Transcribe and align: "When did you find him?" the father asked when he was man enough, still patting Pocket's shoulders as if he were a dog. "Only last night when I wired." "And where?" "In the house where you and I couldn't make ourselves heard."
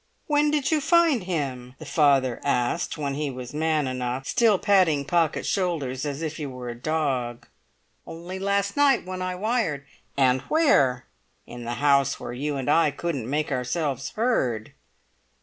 "When 0.25 0.49
did 0.49 0.71
you 0.71 0.81
find 0.81 1.25
him?" 1.25 1.75
the 1.77 1.85
father 1.85 2.41
asked 2.43 2.97
when 2.97 3.13
he 3.13 3.29
was 3.29 3.53
man 3.53 3.85
enough, 3.85 4.25
still 4.25 4.57
patting 4.57 5.05
Pocket's 5.05 5.47
shoulders 5.47 6.07
as 6.07 6.23
if 6.23 6.37
he 6.37 6.47
were 6.47 6.69
a 6.69 6.73
dog. 6.75 7.45
"Only 8.07 8.39
last 8.39 8.75
night 8.75 9.05
when 9.05 9.21
I 9.21 9.35
wired." 9.35 9.85
"And 10.17 10.41
where?" 10.49 11.05
"In 11.45 11.65
the 11.65 11.75
house 11.75 12.19
where 12.19 12.33
you 12.33 12.55
and 12.55 12.67
I 12.67 12.89
couldn't 12.89 13.29
make 13.29 13.51
ourselves 13.51 14.09
heard." 14.09 14.73